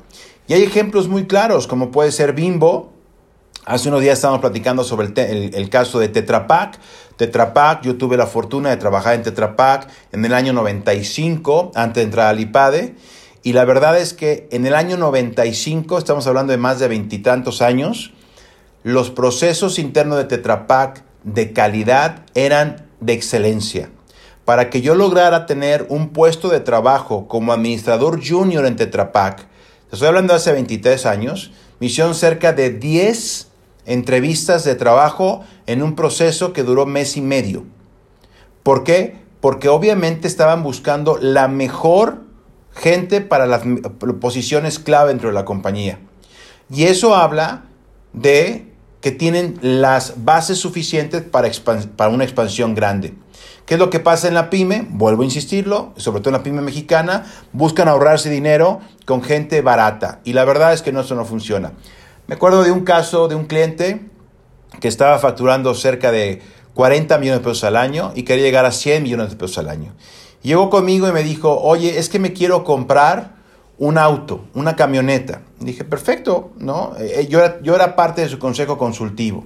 Y 0.48 0.54
hay 0.54 0.62
ejemplos 0.62 1.08
muy 1.08 1.26
claros, 1.26 1.66
como 1.66 1.90
puede 1.90 2.12
ser 2.12 2.34
Bimbo, 2.34 2.99
Hace 3.66 3.90
unos 3.90 4.02
días 4.02 4.18
estábamos 4.18 4.42
platicando 4.42 4.84
sobre 4.84 5.08
el, 5.08 5.70
caso 5.70 6.00
de 6.00 6.08
Tetra 6.08 6.48
Pak. 6.48 6.80
Yo 7.82 7.98
tuve 7.98 8.18
la 8.18 8.26
fortuna 8.26 8.70
de 8.70 8.78
trabajar 8.78 9.16
en 9.16 9.24
Tetra 9.24 9.56
Pak 9.56 9.90
en 10.12 10.24
el 10.24 10.34
año 10.34 10.54
95, 10.54 11.72
antes 11.76 11.96
de 11.96 12.04
entrar 12.04 12.28
al 12.28 12.40
IPADE, 12.40 12.96
y 13.44 13.54
la 13.54 13.66
verdad 13.66 13.98
es 13.98 14.14
que 14.14 14.48
en 14.52 14.66
el 14.66 14.76
año 14.76 14.98
95, 14.98 15.98
estamos 15.98 16.26
hablando 16.28 16.52
de 16.52 16.58
más 16.58 16.80
de 16.80 16.88
veintitantos 16.88 17.62
años, 17.62 18.14
los 18.84 19.12
procesos 19.12 19.78
internos 19.78 20.18
de 20.18 20.24
Tetra 20.24 20.66
Pak 20.66 21.04
de 21.24 21.52
calidad 21.52 22.26
eran 22.36 22.88
de 23.02 23.14
excelencia. 23.14 23.90
Para 24.46 24.70
que 24.70 24.82
yo 24.82 24.96
lograra 24.96 25.46
tener 25.46 25.86
un 25.90 26.10
puesto 26.10 26.50
de 26.50 26.62
trabajo 26.62 27.28
como 27.28 27.54
administrador 27.54 28.20
junior 28.26 28.66
en 28.66 28.78
Tetra 28.78 29.12
Pak, 29.12 29.46
estoy 29.92 30.08
hablando 30.08 30.34
de 30.34 30.38
hace 30.38 30.54
23 30.54 31.06
años, 31.06 31.52
hicieron 31.80 32.16
cerca 32.16 32.52
de 32.54 32.72
10 32.72 33.49
entrevistas 33.90 34.64
de 34.64 34.76
trabajo 34.76 35.44
en 35.66 35.82
un 35.82 35.96
proceso 35.96 36.54
que 36.54 36.64
duró 36.64 36.86
mes 36.86 37.18
y 37.18 37.22
medio. 37.22 37.66
¿Por 38.62 38.84
qué? 38.84 39.18
Porque 39.42 39.68
obviamente 39.68 40.28
estaban 40.28 40.62
buscando 40.62 41.18
la 41.20 41.48
mejor 41.48 42.22
gente 42.74 43.20
para 43.20 43.48
las 43.48 43.64
posiciones 44.22 44.78
clave 44.78 45.10
dentro 45.10 45.30
de 45.30 45.34
la 45.34 45.44
compañía. 45.44 46.00
Y 46.70 46.84
eso 46.84 47.16
habla 47.16 47.66
de 48.14 48.72
que 49.02 49.12
tienen 49.12 49.58
las 49.62 50.24
bases 50.24 50.60
suficientes 50.60 51.24
para, 51.24 51.50
para 51.96 52.12
una 52.12 52.26
expansión 52.26 52.76
grande. 52.76 53.16
¿Qué 53.66 53.76
es 53.76 53.80
lo 53.80 53.90
que 53.90 54.00
pasa 54.00 54.28
en 54.28 54.36
la 54.36 54.52
pyme? 54.52 54.86
Vuelvo 54.90 55.24
a 55.24 55.26
insistirlo, 55.26 55.94
sobre 55.96 56.22
todo 56.22 56.30
en 56.30 56.40
la 56.40 56.44
pyme 56.44 56.62
mexicana, 56.62 57.26
buscan 57.54 57.88
ahorrarse 57.88 58.30
dinero 58.30 58.82
con 59.06 59.24
gente 59.24 59.62
barata. 59.62 60.20
Y 60.24 60.34
la 60.34 60.46
verdad 60.46 60.74
es 60.74 60.84
que 60.84 60.92
no, 60.92 61.02
eso 61.02 61.16
no 61.16 61.26
funciona. 61.26 61.74
Me 62.30 62.36
acuerdo 62.36 62.62
de 62.62 62.70
un 62.70 62.82
caso 62.82 63.28
de 63.28 63.34
un 63.34 63.46
cliente 63.46 64.02
que 64.80 64.88
estaba 64.88 65.18
facturando 65.18 65.74
cerca 65.74 66.12
de 66.12 66.44
40 66.76 67.18
millones 67.18 67.40
de 67.40 67.44
pesos 67.44 67.64
al 67.64 67.76
año 67.76 68.12
y 68.14 68.22
quería 68.22 68.46
llegar 68.46 68.68
a 68.68 68.72
100 68.72 69.02
millones 69.02 69.32
de 69.32 69.36
pesos 69.36 69.58
al 69.58 69.68
año. 69.68 69.96
Llegó 70.44 70.70
conmigo 70.70 71.10
y 71.10 71.12
me 71.12 71.24
dijo, 71.24 71.60
oye, 71.60 71.98
es 71.98 72.08
que 72.08 72.20
me 72.20 72.32
quiero 72.32 72.64
comprar 72.64 73.34
un 73.80 73.98
auto, 73.98 74.46
una 74.54 74.76
camioneta. 74.76 75.42
dije, 75.60 75.84
perfecto, 75.84 76.52
¿no? 76.60 76.94
Eh, 77.00 77.26
yo, 77.32 77.40
era, 77.40 77.60
yo 77.64 77.74
era 77.74 77.96
parte 77.96 78.22
de 78.22 78.30
su 78.30 78.38
consejo 78.38 78.78
consultivo. 78.78 79.46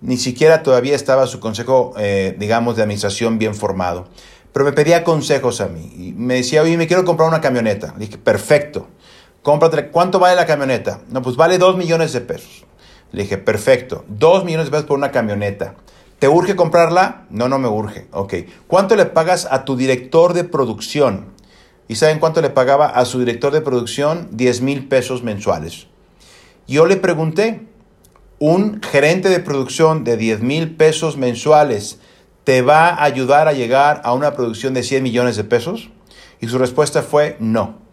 Ni 0.00 0.16
siquiera 0.16 0.62
todavía 0.62 0.96
estaba 0.96 1.26
su 1.26 1.40
consejo, 1.40 1.92
eh, 1.98 2.34
digamos, 2.38 2.76
de 2.76 2.84
administración 2.84 3.38
bien 3.38 3.54
formado. 3.54 4.08
Pero 4.54 4.64
me 4.64 4.72
pedía 4.72 5.04
consejos 5.04 5.60
a 5.60 5.68
mí. 5.68 5.92
Y 5.94 6.12
me 6.14 6.36
decía, 6.36 6.62
oye, 6.62 6.78
me 6.78 6.86
quiero 6.86 7.04
comprar 7.04 7.28
una 7.28 7.42
camioneta. 7.42 7.92
dije, 7.98 8.16
perfecto 8.16 8.88
cómprate, 9.48 9.88
¿cuánto 9.88 10.18
vale 10.18 10.36
la 10.36 10.44
camioneta? 10.44 11.00
No, 11.08 11.22
pues 11.22 11.36
vale 11.36 11.56
2 11.56 11.78
millones 11.78 12.12
de 12.12 12.20
pesos. 12.20 12.66
Le 13.12 13.22
dije, 13.22 13.38
perfecto, 13.38 14.04
2 14.08 14.44
millones 14.44 14.66
de 14.66 14.72
pesos 14.72 14.84
por 14.84 14.98
una 14.98 15.10
camioneta. 15.10 15.74
¿Te 16.18 16.28
urge 16.28 16.54
comprarla? 16.54 17.24
No, 17.30 17.48
no 17.48 17.58
me 17.58 17.66
urge. 17.66 18.08
Ok. 18.12 18.34
¿Cuánto 18.66 18.94
le 18.94 19.06
pagas 19.06 19.48
a 19.50 19.64
tu 19.64 19.74
director 19.74 20.34
de 20.34 20.44
producción? 20.44 21.28
¿Y 21.88 21.94
saben 21.94 22.18
cuánto 22.18 22.42
le 22.42 22.50
pagaba 22.50 22.88
a 22.88 23.06
su 23.06 23.20
director 23.20 23.54
de 23.54 23.62
producción? 23.62 24.28
10 24.32 24.60
mil 24.60 24.86
pesos 24.86 25.22
mensuales. 25.22 25.86
Yo 26.66 26.84
le 26.84 26.98
pregunté, 26.98 27.68
¿un 28.38 28.82
gerente 28.82 29.30
de 29.30 29.40
producción 29.40 30.04
de 30.04 30.18
10 30.18 30.42
mil 30.42 30.76
pesos 30.76 31.16
mensuales 31.16 32.00
te 32.44 32.60
va 32.60 32.90
a 32.90 33.02
ayudar 33.02 33.48
a 33.48 33.54
llegar 33.54 34.02
a 34.04 34.12
una 34.12 34.34
producción 34.34 34.74
de 34.74 34.82
100 34.82 35.02
millones 35.02 35.36
de 35.36 35.44
pesos? 35.44 35.88
Y 36.38 36.48
su 36.48 36.58
respuesta 36.58 37.00
fue 37.00 37.38
no. 37.40 37.87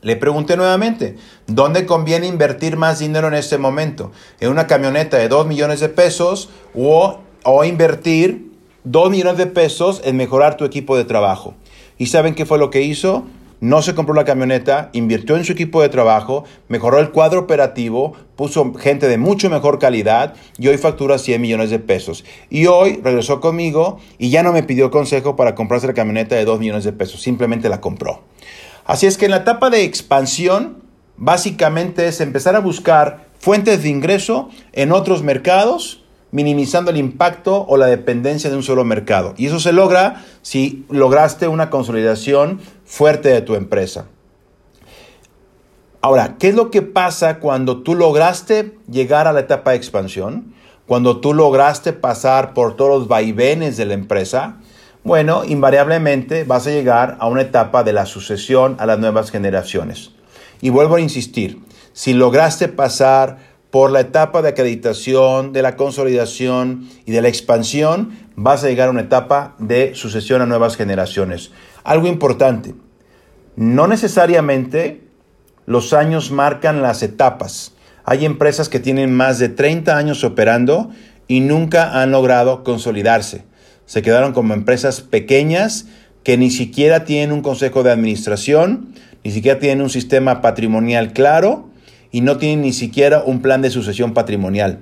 Le 0.00 0.14
pregunté 0.14 0.56
nuevamente, 0.56 1.16
¿dónde 1.48 1.84
conviene 1.84 2.28
invertir 2.28 2.76
más 2.76 3.00
dinero 3.00 3.26
en 3.26 3.34
este 3.34 3.58
momento? 3.58 4.12
¿En 4.38 4.50
una 4.50 4.68
camioneta 4.68 5.18
de 5.18 5.28
2 5.28 5.46
millones 5.48 5.80
de 5.80 5.88
pesos 5.88 6.50
o, 6.72 7.18
o 7.42 7.64
invertir 7.64 8.52
2 8.84 9.10
millones 9.10 9.38
de 9.38 9.46
pesos 9.46 10.00
en 10.04 10.16
mejorar 10.16 10.56
tu 10.56 10.64
equipo 10.64 10.96
de 10.96 11.04
trabajo? 11.04 11.54
¿Y 11.98 12.06
saben 12.06 12.36
qué 12.36 12.46
fue 12.46 12.58
lo 12.58 12.70
que 12.70 12.82
hizo? 12.82 13.24
No 13.60 13.82
se 13.82 13.96
compró 13.96 14.14
la 14.14 14.24
camioneta, 14.24 14.88
invirtió 14.92 15.36
en 15.36 15.44
su 15.44 15.50
equipo 15.50 15.82
de 15.82 15.88
trabajo, 15.88 16.44
mejoró 16.68 17.00
el 17.00 17.10
cuadro 17.10 17.40
operativo, 17.40 18.12
puso 18.36 18.72
gente 18.74 19.08
de 19.08 19.18
mucho 19.18 19.50
mejor 19.50 19.80
calidad 19.80 20.34
y 20.58 20.68
hoy 20.68 20.78
factura 20.78 21.18
100 21.18 21.40
millones 21.40 21.70
de 21.70 21.80
pesos. 21.80 22.24
Y 22.50 22.66
hoy 22.66 23.00
regresó 23.02 23.40
conmigo 23.40 23.98
y 24.16 24.30
ya 24.30 24.44
no 24.44 24.52
me 24.52 24.62
pidió 24.62 24.92
consejo 24.92 25.34
para 25.34 25.56
comprarse 25.56 25.88
la 25.88 25.94
camioneta 25.94 26.36
de 26.36 26.44
2 26.44 26.60
millones 26.60 26.84
de 26.84 26.92
pesos, 26.92 27.20
simplemente 27.20 27.68
la 27.68 27.80
compró. 27.80 28.22
Así 28.88 29.06
es 29.06 29.18
que 29.18 29.26
en 29.26 29.32
la 29.32 29.38
etapa 29.38 29.68
de 29.68 29.84
expansión, 29.84 30.82
básicamente 31.18 32.08
es 32.08 32.22
empezar 32.22 32.56
a 32.56 32.60
buscar 32.60 33.26
fuentes 33.38 33.82
de 33.82 33.90
ingreso 33.90 34.48
en 34.72 34.92
otros 34.92 35.22
mercados, 35.22 36.02
minimizando 36.30 36.90
el 36.90 36.96
impacto 36.96 37.66
o 37.68 37.76
la 37.76 37.84
dependencia 37.84 38.48
de 38.48 38.56
un 38.56 38.62
solo 38.62 38.86
mercado. 38.86 39.34
Y 39.36 39.46
eso 39.46 39.60
se 39.60 39.74
logra 39.74 40.24
si 40.40 40.86
lograste 40.88 41.48
una 41.48 41.68
consolidación 41.68 42.60
fuerte 42.86 43.28
de 43.28 43.42
tu 43.42 43.56
empresa. 43.56 44.06
Ahora, 46.00 46.36
¿qué 46.38 46.48
es 46.48 46.54
lo 46.54 46.70
que 46.70 46.80
pasa 46.80 47.40
cuando 47.40 47.82
tú 47.82 47.94
lograste 47.94 48.74
llegar 48.90 49.26
a 49.26 49.34
la 49.34 49.40
etapa 49.40 49.72
de 49.72 49.76
expansión? 49.76 50.54
Cuando 50.86 51.20
tú 51.20 51.34
lograste 51.34 51.92
pasar 51.92 52.54
por 52.54 52.74
todos 52.74 53.00
los 53.00 53.08
vaivenes 53.08 53.76
de 53.76 53.84
la 53.84 53.92
empresa, 53.92 54.56
bueno, 55.08 55.42
invariablemente 55.42 56.44
vas 56.44 56.66
a 56.66 56.70
llegar 56.70 57.16
a 57.18 57.28
una 57.28 57.40
etapa 57.40 57.82
de 57.82 57.94
la 57.94 58.04
sucesión 58.04 58.76
a 58.78 58.84
las 58.84 58.98
nuevas 58.98 59.30
generaciones. 59.30 60.10
Y 60.60 60.68
vuelvo 60.68 60.96
a 60.96 61.00
insistir, 61.00 61.60
si 61.94 62.12
lograste 62.12 62.68
pasar 62.68 63.38
por 63.70 63.90
la 63.90 64.00
etapa 64.00 64.42
de 64.42 64.50
acreditación, 64.50 65.54
de 65.54 65.62
la 65.62 65.76
consolidación 65.76 66.90
y 67.06 67.12
de 67.12 67.22
la 67.22 67.28
expansión, 67.28 68.18
vas 68.36 68.62
a 68.62 68.68
llegar 68.68 68.88
a 68.88 68.90
una 68.90 69.00
etapa 69.00 69.54
de 69.58 69.94
sucesión 69.94 70.42
a 70.42 70.46
nuevas 70.46 70.76
generaciones. 70.76 71.52
Algo 71.84 72.06
importante, 72.06 72.74
no 73.56 73.86
necesariamente 73.86 75.08
los 75.64 75.94
años 75.94 76.30
marcan 76.30 76.82
las 76.82 77.02
etapas. 77.02 77.72
Hay 78.04 78.26
empresas 78.26 78.68
que 78.68 78.78
tienen 78.78 79.14
más 79.14 79.38
de 79.38 79.48
30 79.48 79.96
años 79.96 80.22
operando 80.22 80.90
y 81.26 81.40
nunca 81.40 82.02
han 82.02 82.10
logrado 82.10 82.62
consolidarse 82.62 83.48
se 83.88 84.02
quedaron 84.02 84.34
como 84.34 84.52
empresas 84.52 85.00
pequeñas 85.00 85.86
que 86.22 86.36
ni 86.36 86.50
siquiera 86.50 87.06
tienen 87.06 87.32
un 87.32 87.40
consejo 87.40 87.82
de 87.82 87.90
administración, 87.90 88.92
ni 89.24 89.30
siquiera 89.30 89.58
tienen 89.58 89.80
un 89.80 89.88
sistema 89.88 90.42
patrimonial 90.42 91.14
claro 91.14 91.70
y 92.12 92.20
no 92.20 92.36
tienen 92.36 92.60
ni 92.60 92.74
siquiera 92.74 93.22
un 93.24 93.40
plan 93.40 93.62
de 93.62 93.70
sucesión 93.70 94.12
patrimonial. 94.12 94.80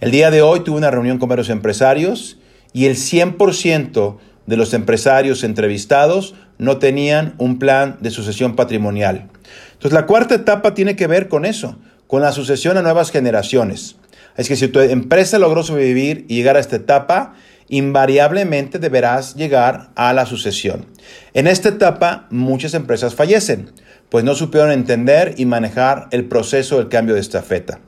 El 0.00 0.12
día 0.12 0.30
de 0.30 0.40
hoy 0.40 0.60
tuve 0.60 0.78
una 0.78 0.90
reunión 0.90 1.18
con 1.18 1.28
varios 1.28 1.50
empresarios 1.50 2.38
y 2.72 2.86
el 2.86 2.96
100% 2.96 4.16
de 4.46 4.56
los 4.56 4.72
empresarios 4.72 5.44
entrevistados 5.44 6.34
no 6.56 6.78
tenían 6.78 7.34
un 7.36 7.58
plan 7.58 7.98
de 8.00 8.10
sucesión 8.10 8.56
patrimonial. 8.56 9.28
Entonces 9.74 9.92
la 9.92 10.06
cuarta 10.06 10.36
etapa 10.36 10.72
tiene 10.72 10.96
que 10.96 11.06
ver 11.06 11.28
con 11.28 11.44
eso, 11.44 11.76
con 12.06 12.22
la 12.22 12.32
sucesión 12.32 12.78
a 12.78 12.82
nuevas 12.82 13.10
generaciones. 13.10 13.96
Es 14.38 14.48
que 14.48 14.56
si 14.56 14.68
tu 14.68 14.80
empresa 14.80 15.38
logró 15.38 15.62
sobrevivir 15.62 16.24
y 16.28 16.36
llegar 16.36 16.56
a 16.56 16.60
esta 16.60 16.76
etapa, 16.76 17.34
invariablemente 17.68 18.78
deberás 18.78 19.34
llegar 19.34 19.90
a 19.94 20.12
la 20.12 20.26
sucesión. 20.26 20.86
En 21.32 21.46
esta 21.46 21.70
etapa 21.70 22.26
muchas 22.30 22.74
empresas 22.74 23.14
fallecen, 23.14 23.72
pues 24.08 24.24
no 24.24 24.34
supieron 24.34 24.70
entender 24.70 25.34
y 25.38 25.46
manejar 25.46 26.08
el 26.10 26.26
proceso 26.26 26.78
del 26.78 26.88
cambio 26.88 27.14
de 27.14 27.20
estafeta. 27.20 27.80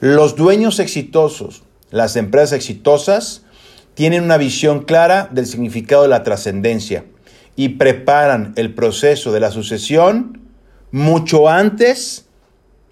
Los 0.00 0.36
dueños 0.36 0.78
exitosos, 0.78 1.62
las 1.90 2.16
empresas 2.16 2.52
exitosas, 2.52 3.42
tienen 3.94 4.24
una 4.24 4.36
visión 4.36 4.84
clara 4.84 5.28
del 5.32 5.46
significado 5.46 6.02
de 6.02 6.08
la 6.08 6.22
trascendencia 6.22 7.04
y 7.56 7.70
preparan 7.70 8.52
el 8.56 8.74
proceso 8.74 9.32
de 9.32 9.40
la 9.40 9.50
sucesión 9.50 10.42
mucho 10.90 11.48
antes 11.48 12.26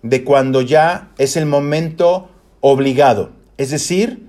de 0.03 0.25
cuando 0.25 0.63
ya 0.63 1.11
es 1.19 1.37
el 1.37 1.47
momento 1.47 2.31
obligado, 2.61 3.33
es 3.59 3.71
decir, 3.71 4.27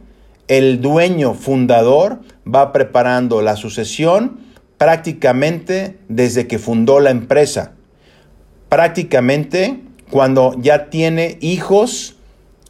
el 0.47 0.81
dueño 0.81 1.33
fundador 1.33 2.19
va 2.47 2.71
preparando 2.71 3.41
la 3.41 3.55
sucesión 3.55 4.39
prácticamente 4.77 5.97
desde 6.07 6.47
que 6.47 6.59
fundó 6.59 6.99
la 6.99 7.11
empresa. 7.11 7.73
Prácticamente 8.69 9.81
cuando 10.09 10.55
ya 10.59 10.89
tiene 10.89 11.37
hijos 11.41 12.15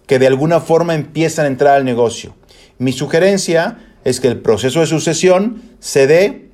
que 0.08 0.20
de 0.20 0.28
alguna 0.28 0.60
forma 0.60 0.94
empiezan 0.94 1.46
a 1.46 1.50
entrar 1.50 1.76
al 1.76 1.86
negocio. 1.86 2.36
Mi 2.78 2.92
sugerencia 2.92 3.80
es 4.04 4.20
que 4.20 4.28
el 4.28 4.40
proceso 4.40 4.82
de 4.82 4.88
sucesión 4.88 5.64
se 5.80 6.08
dé 6.08 6.50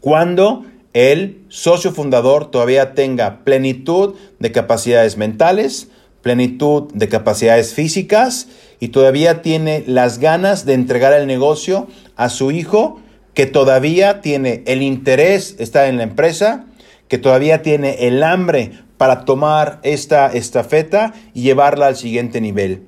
cuando 0.00 0.64
el 0.92 1.44
socio 1.48 1.92
fundador 1.92 2.50
todavía 2.50 2.94
tenga 2.94 3.44
plenitud 3.44 4.14
de 4.38 4.52
capacidades 4.52 5.16
mentales, 5.16 5.88
plenitud 6.22 6.84
de 6.94 7.08
capacidades 7.08 7.74
físicas 7.74 8.48
y 8.80 8.88
todavía 8.88 9.42
tiene 9.42 9.84
las 9.86 10.18
ganas 10.18 10.64
de 10.64 10.74
entregar 10.74 11.12
el 11.12 11.26
negocio 11.26 11.88
a 12.16 12.28
su 12.28 12.50
hijo 12.50 13.00
que 13.34 13.46
todavía 13.46 14.20
tiene 14.20 14.62
el 14.66 14.82
interés, 14.82 15.56
está 15.58 15.88
en 15.88 15.96
la 15.96 16.04
empresa, 16.04 16.66
que 17.08 17.18
todavía 17.18 17.62
tiene 17.62 18.06
el 18.06 18.22
hambre 18.22 18.72
para 18.96 19.24
tomar 19.24 19.80
esta 19.82 20.32
estafeta 20.32 21.12
y 21.34 21.42
llevarla 21.42 21.88
al 21.88 21.96
siguiente 21.96 22.40
nivel. 22.40 22.84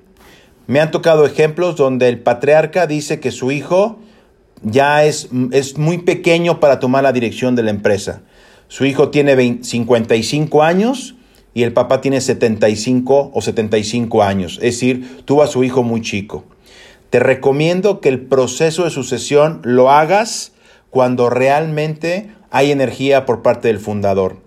me 0.66 0.80
han 0.80 0.90
tocado 0.90 1.26
ejemplos 1.26 1.76
donde 1.76 2.08
el 2.08 2.20
patriarca 2.20 2.86
dice 2.86 3.20
que 3.20 3.30
su 3.30 3.52
hijo 3.52 3.98
ya 4.62 5.04
es, 5.04 5.28
es 5.50 5.76
muy 5.76 5.98
pequeño 5.98 6.58
para 6.58 6.78
tomar 6.78 7.02
la 7.02 7.12
dirección 7.12 7.54
de 7.54 7.64
la 7.64 7.70
empresa. 7.70 8.22
Su 8.68 8.86
hijo 8.86 9.10
tiene 9.10 9.62
55 9.62 10.62
años 10.62 11.13
y 11.54 11.62
el 11.62 11.72
papá 11.72 12.00
tiene 12.00 12.20
75 12.20 13.30
o 13.32 13.40
75 13.40 14.22
años, 14.22 14.56
es 14.56 14.74
decir, 14.74 15.22
tuvo 15.24 15.42
a 15.42 15.46
su 15.46 15.64
hijo 15.64 15.82
muy 15.82 16.02
chico. 16.02 16.44
Te 17.10 17.20
recomiendo 17.20 18.00
que 18.00 18.08
el 18.08 18.20
proceso 18.20 18.84
de 18.84 18.90
sucesión 18.90 19.60
lo 19.62 19.90
hagas 19.90 20.52
cuando 20.90 21.30
realmente 21.30 22.30
hay 22.50 22.72
energía 22.72 23.24
por 23.24 23.42
parte 23.42 23.68
del 23.68 23.78
fundador. 23.78 24.38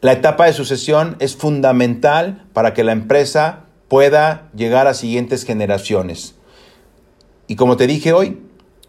La 0.00 0.12
etapa 0.12 0.46
de 0.46 0.52
sucesión 0.52 1.16
es 1.20 1.36
fundamental 1.36 2.44
para 2.52 2.74
que 2.74 2.82
la 2.82 2.92
empresa 2.92 3.66
pueda 3.88 4.50
llegar 4.56 4.86
a 4.86 4.94
siguientes 4.94 5.44
generaciones. 5.44 6.34
Y 7.46 7.56
como 7.56 7.76
te 7.76 7.86
dije 7.86 8.12
hoy, 8.12 8.40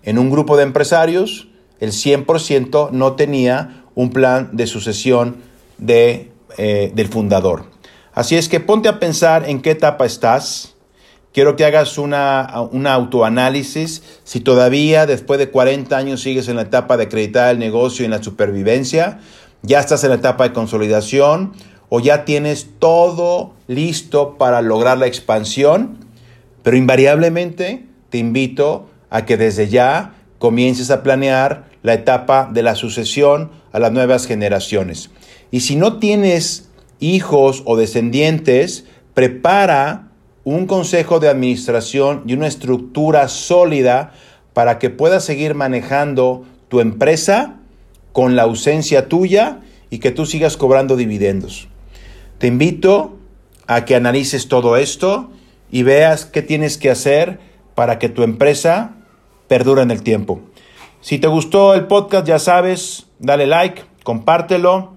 en 0.01 0.17
un 0.17 0.31
grupo 0.31 0.57
de 0.57 0.63
empresarios, 0.63 1.49
el 1.79 1.91
100% 1.91 2.91
no 2.91 3.13
tenía 3.13 3.83
un 3.95 4.09
plan 4.09 4.49
de 4.53 4.65
sucesión 4.65 5.37
de, 5.77 6.32
eh, 6.57 6.91
del 6.93 7.07
fundador. 7.07 7.65
Así 8.13 8.35
es 8.35 8.49
que 8.49 8.59
ponte 8.59 8.89
a 8.89 8.99
pensar 8.99 9.49
en 9.49 9.61
qué 9.61 9.71
etapa 9.71 10.05
estás. 10.05 10.75
Quiero 11.33 11.55
que 11.55 11.65
hagas 11.65 11.97
una, 11.97 12.61
un 12.71 12.85
autoanálisis. 12.85 14.03
Si 14.23 14.39
todavía 14.39 15.05
después 15.05 15.39
de 15.39 15.49
40 15.49 15.97
años 15.97 16.21
sigues 16.21 16.47
en 16.47 16.57
la 16.57 16.63
etapa 16.63 16.95
de 16.95 17.05
acreditar 17.05 17.51
el 17.51 17.59
negocio 17.59 18.03
y 18.03 18.05
en 18.05 18.11
la 18.11 18.21
supervivencia, 18.21 19.19
ya 19.63 19.79
estás 19.79 20.03
en 20.03 20.11
la 20.11 20.17
etapa 20.17 20.43
de 20.43 20.53
consolidación 20.53 21.53
o 21.89 21.99
ya 21.99 22.25
tienes 22.25 22.67
todo 22.79 23.53
listo 23.67 24.37
para 24.37 24.61
lograr 24.61 24.97
la 24.97 25.07
expansión, 25.07 25.97
pero 26.61 26.77
invariablemente 26.77 27.85
te 28.09 28.17
invito 28.17 28.89
a 29.09 29.25
que 29.25 29.37
desde 29.37 29.69
ya 29.69 30.15
comiences 30.39 30.91
a 30.91 31.03
planear 31.03 31.65
la 31.83 31.93
etapa 31.93 32.49
de 32.51 32.63
la 32.63 32.75
sucesión 32.75 33.51
a 33.71 33.79
las 33.79 33.91
nuevas 33.91 34.25
generaciones. 34.25 35.11
Y 35.53 35.59
si 35.59 35.75
no 35.75 35.99
tienes 35.99 36.67
hijos 36.99 37.61
o 37.65 37.77
descendientes, 37.77 38.85
prepara 39.13 40.07
un 40.43 40.65
consejo 40.65 41.19
de 41.19 41.29
administración 41.29 42.23
y 42.25 42.33
una 42.33 42.47
estructura 42.47 43.27
sólida 43.27 44.13
para 44.53 44.79
que 44.79 44.89
puedas 44.89 45.23
seguir 45.23 45.53
manejando 45.53 46.43
tu 46.69 46.79
empresa 46.79 47.59
con 48.13 48.35
la 48.35 48.41
ausencia 48.41 49.07
tuya 49.07 49.59
y 49.91 49.99
que 49.99 50.09
tú 50.09 50.25
sigas 50.25 50.57
cobrando 50.57 50.95
dividendos. 50.95 51.67
Te 52.39 52.47
invito 52.47 53.19
a 53.67 53.85
que 53.85 53.95
analices 53.95 54.47
todo 54.47 54.75
esto 54.75 55.29
y 55.69 55.83
veas 55.83 56.25
qué 56.25 56.41
tienes 56.41 56.79
que 56.79 56.89
hacer 56.89 57.37
para 57.75 57.99
que 57.99 58.09
tu 58.09 58.23
empresa 58.23 58.95
perdure 59.47 59.83
en 59.83 59.91
el 59.91 60.01
tiempo. 60.01 60.41
Si 61.01 61.19
te 61.19 61.27
gustó 61.27 61.75
el 61.75 61.85
podcast, 61.85 62.25
ya 62.25 62.39
sabes, 62.39 63.05
dale 63.19 63.45
like, 63.45 63.83
compártelo, 64.03 64.92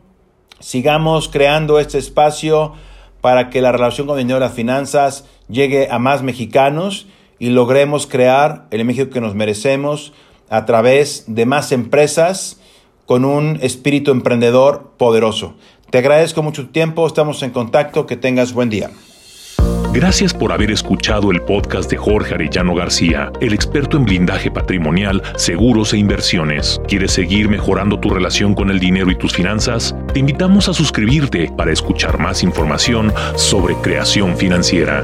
sigamos 0.61 1.29
creando 1.29 1.79
este 1.79 1.99
espacio 1.99 2.75
para 3.21 3.51
que 3.51 3.61
la 3.61 3.73
relación 3.73 4.07
con 4.07 4.19
el 4.19 4.25
dinero 4.25 4.39
y 4.39 4.41
las 4.41 4.53
finanzas 4.53 5.25
llegue 5.49 5.89
a 5.91 5.99
más 5.99 6.23
mexicanos 6.23 7.07
y 7.39 7.51
logremos 7.51 8.07
crear 8.07 8.67
el 8.71 8.85
México 8.85 9.11
que 9.11 9.21
nos 9.21 9.35
merecemos 9.35 10.13
a 10.49 10.65
través 10.65 11.25
de 11.27 11.47
más 11.47 11.73
empresas 11.73 12.61
con 13.05 13.25
un 13.25 13.59
espíritu 13.63 14.11
emprendedor 14.11 14.93
poderoso. 14.97 15.55
Te 15.91 15.99
agradezco 15.99 16.43
mucho 16.43 16.63
tu 16.63 16.73
tiempo, 16.73 17.07
estamos 17.07 17.43
en 17.43 17.51
contacto, 17.51 18.07
que 18.07 18.17
tengas 18.17 18.53
buen 18.53 18.71
día. 18.71 18.91
Gracias 19.97 20.35
por 20.35 20.53
haber 20.53 20.71
escuchado 20.71 21.31
el 21.31 21.41
podcast 21.41 21.91
de 21.91 21.97
Jorge 21.97 22.35
Arellano 22.35 22.75
García, 22.75 23.33
el 23.41 23.55
experto 23.55 23.97
en 23.97 24.05
blindaje 24.05 24.51
patrimonial, 24.51 25.23
seguros 25.37 25.95
e 25.95 25.97
inversiones. 25.97 26.79
¿Quieres 26.87 27.13
seguir 27.13 27.49
mejorando 27.49 27.99
tu 27.99 28.11
relación 28.11 28.55
con 28.55 28.71
el 28.71 28.79
dinero 28.79 29.11
y 29.11 29.17
tus 29.17 29.33
finanzas? 29.33 29.97
Te 30.13 30.21
invitamos 30.21 30.69
a 30.69 30.75
suscribirte 30.75 31.51
para 31.57 31.73
escuchar 31.73 32.19
más 32.19 32.43
información 32.43 33.11
sobre 33.37 33.75
creación 33.77 34.37
financiera. 34.37 35.03